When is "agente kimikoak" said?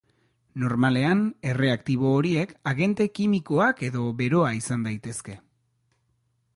2.73-3.87